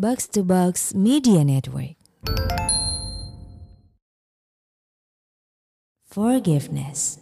Box 0.00 0.24
to 0.32 0.40
Box 0.40 0.96
Media 0.96 1.44
Network. 1.44 1.92
Forgiveness. 6.08 7.20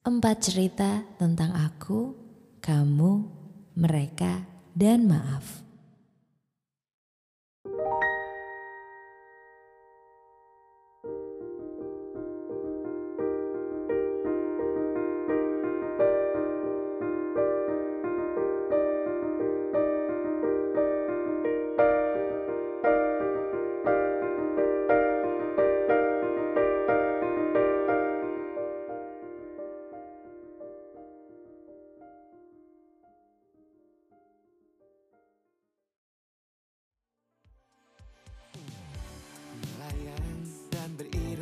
Empat 0.00 0.48
cerita 0.48 1.04
tentang 1.20 1.52
aku, 1.52 2.16
kamu, 2.64 3.28
mereka, 3.76 4.48
dan 4.72 5.12
maaf. 5.12 5.60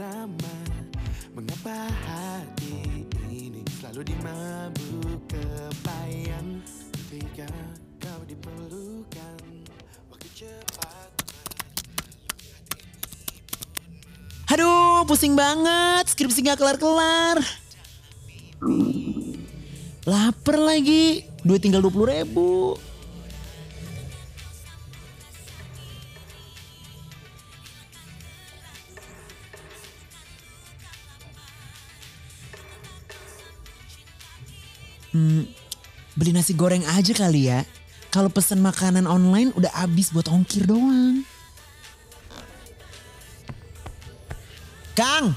Berirama 0.09 0.57
Mengapa 1.37 1.77
hati 2.09 3.05
ini 3.31 3.63
selalu 3.79 4.09
dimabuk 4.09 5.21
kebayang 5.29 6.65
Ketika 6.97 7.49
kau 8.01 8.21
diperlukan 8.25 9.39
Waktu 10.09 10.29
cepat 10.33 11.11
Aduh, 14.49 15.05
pusing 15.05 15.37
banget. 15.37 16.09
Skripsi 16.09 16.41
gak 16.41 16.57
kelar-kelar. 16.57 17.37
Laper 20.09 20.57
lagi. 20.57 21.29
Duit 21.45 21.61
tinggal 21.61 21.85
20 21.85 22.09
ribu. 22.09 22.81
Hmm, 35.13 35.49
beli 36.19 36.37
nasi 36.37 36.53
goreng 36.53 36.85
aja 36.85 37.13
kali 37.17 37.49
ya. 37.49 37.65
Kalau 38.09 38.33
pesen 38.33 38.61
makanan 38.65 39.05
online 39.05 39.53
udah 39.53 39.73
habis 39.73 40.13
buat 40.13 40.29
ongkir 40.29 40.65
doang. 40.65 41.25
Kang! 44.97 45.37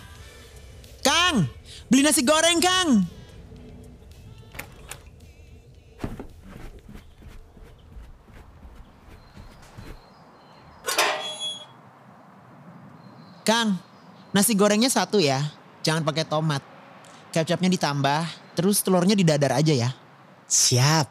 Kang! 1.06 1.46
Beli 1.92 2.02
nasi 2.02 2.24
goreng, 2.24 2.58
Kang! 2.64 3.06
Kang, 13.42 13.76
nasi 14.32 14.56
gorengnya 14.56 14.88
satu 14.88 15.20
ya. 15.20 15.44
Jangan 15.84 16.06
pakai 16.08 16.24
tomat. 16.24 16.64
Kecapnya 17.36 17.68
ditambah, 17.74 18.22
terus 18.58 18.84
telurnya 18.84 19.16
didadar 19.16 19.58
aja 19.58 19.74
ya. 19.74 19.90
Siap. 20.48 21.08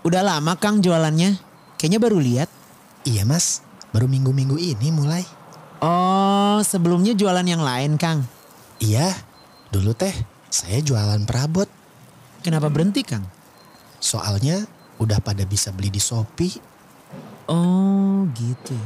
Udah 0.00 0.22
lama 0.24 0.56
Kang 0.56 0.80
jualannya. 0.80 1.36
Kayaknya 1.76 2.00
baru 2.00 2.18
lihat. 2.18 2.48
Iya 3.04 3.24
mas, 3.24 3.64
baru 3.92 4.08
minggu-minggu 4.08 4.56
ini 4.60 4.92
mulai. 4.92 5.24
Oh, 5.80 6.60
sebelumnya 6.60 7.16
jualan 7.16 7.44
yang 7.44 7.64
lain, 7.64 7.96
Kang. 7.96 8.24
Iya, 8.80 9.16
dulu 9.72 9.96
teh 9.96 10.12
saya 10.52 10.80
jualan 10.84 11.24
perabot. 11.24 11.64
Kenapa 12.44 12.68
berhenti, 12.68 13.00
Kang? 13.00 13.24
Soalnya 13.96 14.68
udah 15.00 15.20
pada 15.24 15.48
bisa 15.48 15.72
beli 15.72 15.88
di 15.88 16.00
Shopee. 16.00 16.60
Oh, 17.48 18.28
gitu. 18.36 18.76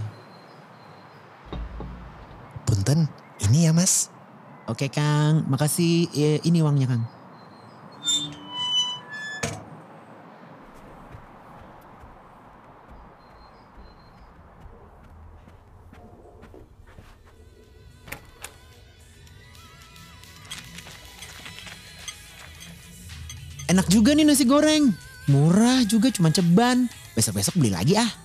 Punten, 2.74 3.06
ini 3.46 3.70
ya 3.70 3.72
mas. 3.72 4.10
Oke, 4.66 4.90
Kang. 4.90 5.46
Makasih. 5.46 6.10
Ya, 6.10 6.42
ini 6.42 6.58
uangnya, 6.58 6.90
Kang. 6.90 7.06
Enak 23.70 23.86
juga 23.86 24.18
nih 24.18 24.26
nasi 24.26 24.42
goreng. 24.50 24.90
Murah 25.30 25.86
juga 25.86 26.10
cuma 26.10 26.34
ceban. 26.34 26.90
Besok-besok 27.14 27.54
beli 27.54 27.70
lagi 27.70 27.94
ah. 27.94 28.23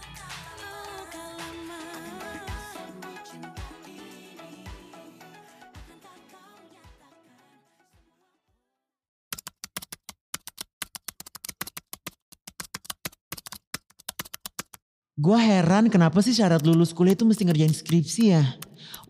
Gua 15.19 15.35
heran 15.35 15.91
kenapa 15.91 16.23
sih 16.23 16.31
syarat 16.31 16.63
lulus 16.63 16.95
kuliah 16.95 17.11
itu 17.11 17.27
mesti 17.27 17.43
ngerjain 17.43 17.75
skripsi 17.75 18.23
ya. 18.31 18.43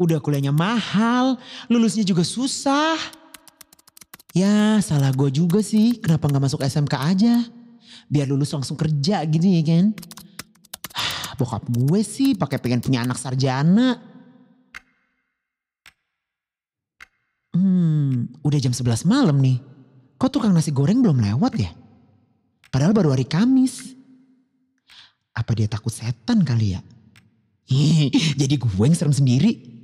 Udah 0.01 0.17
kuliahnya 0.17 0.49
mahal, 0.49 1.37
lulusnya 1.69 2.01
juga 2.01 2.25
susah. 2.25 2.97
Ya 4.33 4.81
salah 4.81 5.13
gue 5.13 5.29
juga 5.29 5.61
sih, 5.61 6.01
kenapa 6.01 6.29
nggak 6.29 6.43
masuk 6.49 6.61
SMK 6.65 6.95
aja? 6.97 7.45
Biar 8.09 8.25
lulus 8.25 8.49
langsung 8.49 8.73
kerja 8.73 9.21
gitu 9.25 9.45
ya 9.45 9.61
kan. 9.61 9.93
Bokap 11.37 11.69
gue 11.69 12.01
sih 12.01 12.33
pakai 12.33 12.57
pengen 12.57 12.81
punya 12.81 13.05
anak 13.05 13.21
sarjana. 13.21 14.01
Hmm, 17.53 18.33
udah 18.41 18.59
jam 18.61 18.73
11 18.73 19.05
malam 19.05 19.37
nih. 19.37 19.61
Kok 20.17 20.29
tukang 20.29 20.53
nasi 20.57 20.73
goreng 20.73 21.05
belum 21.05 21.21
lewat 21.21 21.53
ya? 21.57 21.71
Padahal 22.69 22.93
baru 22.97 23.13
hari 23.13 23.25
Kamis. 23.25 23.88
Apa 25.33 25.51
dia 25.55 25.69
takut 25.69 25.93
setan 25.93 26.43
kali 26.43 26.77
ya? 26.77 26.81
Jadi 28.35 28.55
gue 28.57 28.85
yang 28.85 28.97
serem 28.97 29.13
sendiri. 29.13 29.79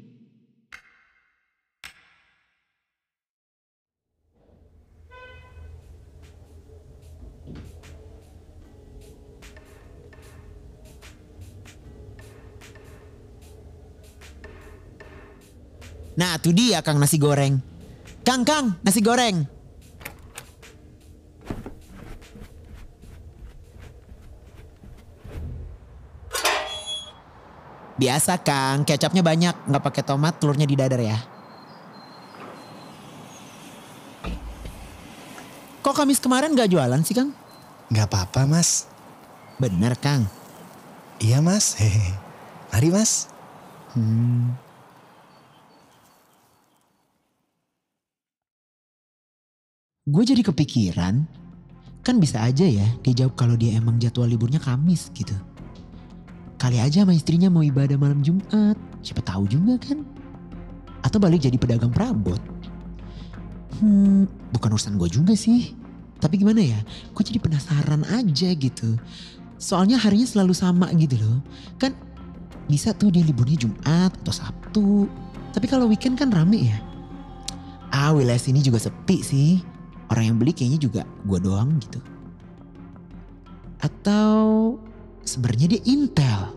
Nah 16.15 16.39
tuh 16.39 16.55
dia 16.55 16.79
Kang 16.79 16.95
nasi 16.95 17.19
goreng. 17.19 17.59
Kang, 18.25 18.47
Kang, 18.47 18.79
nasi 18.81 19.03
goreng. 19.03 19.54
Biasa 28.05 28.37
Kang, 28.45 28.85
kecapnya 28.85 29.25
banyak, 29.25 29.65
nggak 29.65 29.81
pakai 29.81 30.05
tomat, 30.05 30.37
telurnya 30.37 30.69
di 30.69 30.77
dadar 30.77 31.01
ya. 31.01 31.17
Kok 35.81 35.95
Kamis 35.97 36.21
kemarin 36.21 36.53
nggak 36.53 36.69
jualan 36.69 37.01
sih 37.01 37.17
Kang? 37.17 37.33
Gak 37.89 38.05
apa-apa 38.05 38.45
mas. 38.45 38.85
Bener 39.57 39.97
Kang. 39.97 40.29
Iya 41.17 41.41
mas. 41.41 41.73
Hehe. 41.81 42.13
Mari 42.69 42.93
mas. 42.93 43.25
Gue 50.05 50.23
jadi 50.29 50.45
kepikiran, 50.45 51.25
kan 52.05 52.15
bisa 52.21 52.45
aja 52.45 52.69
ya 52.69 52.85
dia 53.01 53.25
jawab 53.25 53.33
kalau 53.33 53.57
dia 53.57 53.81
emang 53.81 53.97
jadwal 53.97 54.29
liburnya 54.29 54.61
Kamis 54.61 55.09
gitu. 55.17 55.33
Kali 56.55 56.79
aja 56.79 57.03
sama 57.03 57.11
istrinya 57.11 57.51
mau 57.51 57.61
ibadah 57.61 57.99
malam 57.99 58.23
Jumat, 58.23 58.79
siapa 59.03 59.19
tahu 59.21 59.45
juga 59.51 59.75
kan. 59.79 60.01
Atau 61.03 61.19
balik 61.19 61.43
jadi 61.43 61.59
pedagang 61.59 61.91
perabot. 61.91 62.39
Hmm, 63.77 64.25
bukan 64.55 64.73
urusan 64.73 64.95
gue 64.95 65.11
juga 65.11 65.35
sih. 65.35 65.75
Tapi 66.15 66.39
gimana 66.39 66.63
ya, 66.63 66.79
gue 67.11 67.23
jadi 67.23 67.43
penasaran 67.43 68.07
aja 68.07 68.49
gitu. 68.55 68.95
Soalnya 69.59 69.99
harinya 69.99 70.23
selalu 70.23 70.55
sama 70.55 70.87
gitu 70.95 71.19
loh. 71.19 71.43
Kan 71.75 71.91
bisa 72.71 72.95
tuh 72.95 73.11
dia 73.11 73.21
liburnya 73.21 73.67
Jumat 73.67 74.15
atau 74.23 74.33
Sabtu. 74.33 75.11
Tapi 75.51 75.65
kalau 75.67 75.91
weekend 75.91 76.15
kan 76.15 76.31
rame 76.31 76.71
ya. 76.71 76.79
Ah 77.91 78.15
wilayah 78.15 78.39
sini 78.39 78.63
juga 78.63 78.79
sepi 78.79 79.19
sih. 79.23 79.51
orang 80.05 80.29
yang 80.29 80.37
beli 80.37 80.53
kayaknya 80.53 80.79
juga 80.85 81.01
gue 81.25 81.39
doang 81.41 81.81
gitu. 81.81 81.97
Atau 83.81 84.77
sebenarnya 85.25 85.75
dia 85.75 85.81
intel 85.83 86.55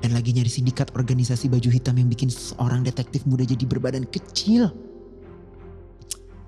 dan 0.00 0.10
lagi 0.16 0.32
nyari 0.32 0.48
sindikat 0.50 0.90
organisasi 0.96 1.52
baju 1.52 1.68
hitam 1.70 1.94
yang 2.00 2.08
bikin 2.10 2.32
seorang 2.32 2.82
detektif 2.82 3.22
muda 3.28 3.44
jadi 3.44 3.62
berbadan 3.68 4.08
kecil. 4.08 4.72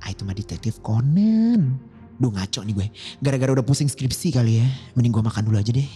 Ah 0.02 0.10
itu 0.10 0.24
mah 0.24 0.34
detektif 0.34 0.80
Conan. 0.80 1.76
Duh 2.18 2.34
ngaco 2.34 2.66
nih 2.66 2.74
gue. 2.74 2.88
Gara-gara 3.22 3.54
udah 3.54 3.66
pusing 3.66 3.86
skripsi 3.86 4.34
kali 4.34 4.58
ya. 4.58 4.66
Mending 4.98 5.14
gue 5.14 5.22
makan 5.22 5.46
dulu 5.46 5.58
aja 5.60 5.70
deh. 5.70 5.86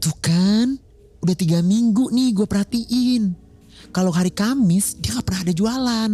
Tuh 0.00 0.16
kan, 0.24 0.80
udah 1.20 1.36
tiga 1.36 1.60
minggu 1.60 2.08
nih 2.12 2.32
gue 2.32 2.46
perhatiin. 2.48 3.36
Kalau 3.92 4.12
hari 4.12 4.32
Kamis 4.32 4.96
dia 5.00 5.16
gak 5.16 5.26
pernah 5.28 5.42
ada 5.44 5.54
jualan. 5.54 6.10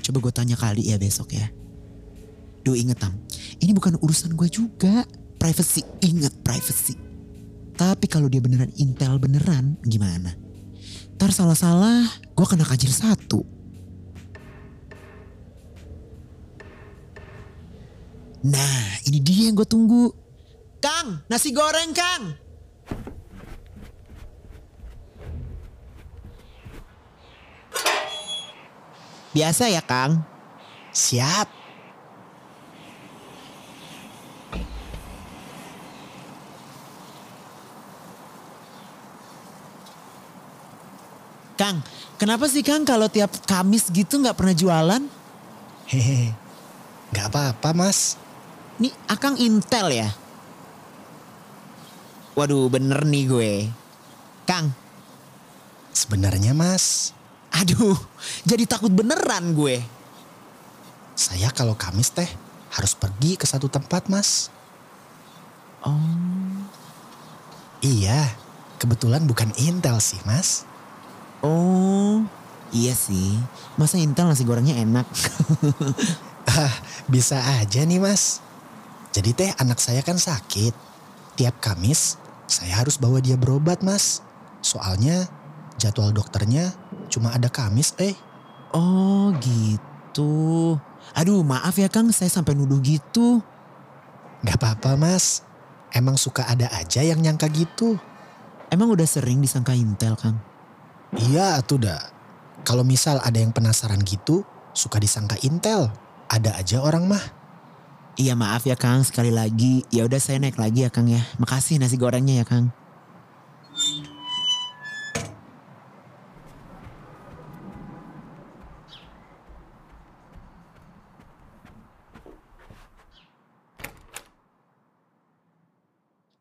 Coba 0.00 0.18
gue 0.20 0.32
tanya 0.32 0.56
kali 0.56 0.88
ya 0.88 0.96
besok 1.00 1.32
ya. 1.32 1.48
Duh 2.66 2.74
inget 2.74 2.98
Tam, 2.98 3.14
ini 3.62 3.70
bukan 3.72 3.96
urusan 4.02 4.34
gue 4.34 4.48
juga. 4.50 5.06
Privacy, 5.36 5.84
inget 6.02 6.32
privacy. 6.42 6.98
Tapi 7.76 8.08
kalau 8.08 8.26
dia 8.26 8.40
beneran 8.40 8.72
intel 8.80 9.20
beneran 9.20 9.76
gimana? 9.84 10.32
Ntar 11.16 11.30
salah-salah 11.30 12.08
gue 12.32 12.46
kena 12.48 12.64
kajir 12.64 12.90
satu. 12.90 13.44
Nah 18.46 19.00
ini 19.06 19.18
dia 19.22 19.48
yang 19.48 19.56
gue 19.56 19.68
tunggu. 19.68 20.12
Kang, 20.82 21.22
nasi 21.30 21.52
goreng 21.54 21.92
Kang. 21.94 22.36
Biasa 29.36 29.68
ya 29.68 29.84
Kang? 29.84 30.24
Siap. 30.96 31.44
Kang, 41.60 41.84
kenapa 42.16 42.48
sih 42.48 42.64
Kang 42.64 42.88
kalau 42.88 43.12
tiap 43.12 43.28
Kamis 43.44 43.92
gitu 43.92 44.24
nggak 44.24 44.40
pernah 44.40 44.56
jualan? 44.56 45.02
Hehehe. 45.84 46.32
Gak 47.12 47.28
apa-apa 47.28 47.76
mas. 47.76 48.16
Nih 48.80 48.92
Akang 49.04 49.36
Intel 49.36 49.92
ya? 49.92 50.08
Waduh 52.32 52.72
bener 52.72 53.04
nih 53.04 53.24
gue. 53.28 53.52
Kang, 54.48 54.72
Sebenarnya 55.96 56.52
mas, 56.52 57.15
aduh 57.56 57.96
jadi 58.44 58.64
takut 58.68 58.92
beneran 58.92 59.56
gue. 59.56 59.80
saya 61.16 61.48
kalau 61.48 61.72
Kamis 61.72 62.12
teh 62.12 62.28
harus 62.76 62.92
pergi 62.92 63.40
ke 63.40 63.48
satu 63.48 63.72
tempat 63.72 64.12
mas. 64.12 64.52
Oh, 65.80 66.60
Iya, 67.80 68.34
kebetulan 68.76 69.24
bukan 69.24 69.54
Intel 69.56 69.96
sih 70.02 70.20
mas. 70.28 70.68
oh 71.40 72.20
iya 72.74 72.92
sih. 72.92 73.38
Masa 73.80 73.96
Intel 73.96 74.28
nasi 74.28 74.44
gorengnya 74.44 74.76
enak? 74.76 75.06
Ah, 76.46 76.70
bisa 77.10 77.42
aja 77.58 77.82
nih 77.82 77.98
mas. 77.98 78.38
Jadi 79.10 79.34
teh 79.34 79.50
anak 79.58 79.82
saya 79.82 79.98
kan 80.00 80.14
sakit. 80.14 80.72
Tiap 81.34 81.58
Kamis 81.58 82.16
saya 82.46 82.80
harus 82.80 83.02
bawa 83.02 83.18
dia 83.18 83.34
berobat 83.34 83.82
mas. 83.82 84.22
Soalnya 84.62 85.26
jadwal 85.76 86.14
dokternya 86.14 86.70
cuma 87.08 87.32
ada 87.32 87.48
Kamis 87.50 87.94
eh. 87.98 88.14
oh 88.74 89.32
gitu. 89.40 90.76
Aduh 91.14 91.46
maaf 91.46 91.78
ya 91.78 91.86
Kang 91.86 92.10
saya 92.10 92.28
sampai 92.28 92.58
nuduh 92.58 92.82
gitu. 92.82 93.40
Gak 94.44 94.58
apa-apa 94.60 94.98
mas. 94.98 95.46
Emang 95.94 96.18
suka 96.18 96.44
ada 96.44 96.68
aja 96.74 97.00
yang 97.00 97.22
nyangka 97.22 97.48
gitu. 97.48 97.96
Emang 98.68 98.90
udah 98.90 99.06
sering 99.06 99.38
disangka 99.38 99.72
Intel 99.72 100.18
Kang? 100.18 100.36
Iya 101.14 101.62
tuh 101.62 101.86
dah. 101.86 102.02
Kalau 102.66 102.82
misal 102.82 103.22
ada 103.22 103.38
yang 103.38 103.54
penasaran 103.54 104.02
gitu, 104.02 104.42
suka 104.74 104.98
disangka 104.98 105.38
Intel. 105.46 105.88
Ada 106.26 106.58
aja 106.58 106.82
orang 106.82 107.06
mah. 107.06 107.22
Iya 108.18 108.34
maaf 108.34 108.66
ya 108.66 108.74
Kang 108.74 109.06
sekali 109.06 109.30
lagi. 109.30 109.86
Ya 109.94 110.02
udah 110.08 110.18
saya 110.18 110.42
naik 110.42 110.58
lagi 110.58 110.82
ya 110.82 110.90
Kang 110.90 111.06
ya. 111.06 111.22
Makasih 111.38 111.78
nasi 111.78 111.94
gorengnya 111.94 112.42
ya 112.42 112.46
Kang. 112.48 112.74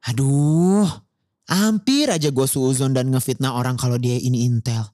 Aduh, 0.05 0.85
hampir 1.49 2.13
aja 2.13 2.29
gue 2.29 2.47
suuzon 2.47 2.93
dan 2.93 3.09
ngefitnah 3.09 3.57
orang 3.57 3.73
kalau 3.73 3.97
dia 3.97 4.17
ini 4.21 4.45
Intel. 4.45 4.85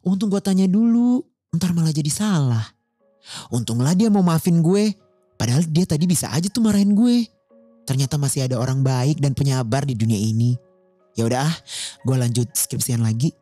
Untung 0.00 0.32
gue 0.32 0.40
tanya 0.40 0.64
dulu, 0.64 1.20
ntar 1.52 1.76
malah 1.76 1.92
jadi 1.92 2.08
salah. 2.08 2.64
Untunglah 3.52 3.92
dia 3.92 4.08
mau 4.08 4.24
maafin 4.24 4.64
gue, 4.64 4.96
padahal 5.36 5.68
dia 5.68 5.84
tadi 5.84 6.08
bisa 6.08 6.32
aja 6.32 6.48
tuh 6.48 6.64
marahin 6.64 6.96
gue. 6.96 7.28
Ternyata 7.84 8.16
masih 8.16 8.48
ada 8.48 8.56
orang 8.56 8.80
baik 8.80 9.20
dan 9.20 9.36
penyabar 9.36 9.84
di 9.84 9.92
dunia 9.92 10.16
ini. 10.16 10.56
Ya 11.12 11.28
udah, 11.28 11.44
ah, 11.44 11.54
gue 12.04 12.16
lanjut 12.16 12.48
skripsian 12.52 13.04
lagi. 13.04 13.32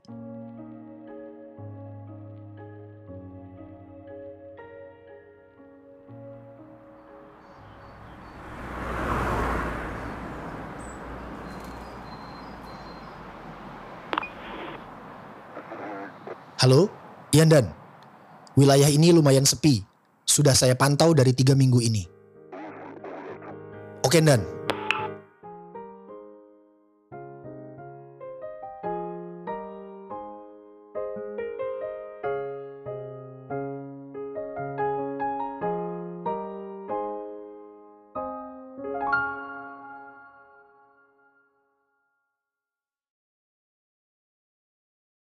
Halo, 16.66 16.90
Ian 17.30 17.46
Dan. 17.46 17.70
Wilayah 18.58 18.90
ini 18.90 19.14
lumayan 19.14 19.46
sepi. 19.46 19.86
Sudah 20.26 20.50
saya 20.50 20.74
pantau 20.74 21.14
dari 21.14 21.30
tiga 21.30 21.54
minggu 21.54 21.78
ini. 21.78 22.02
Oke 24.02 24.18
Dan, 24.18 24.42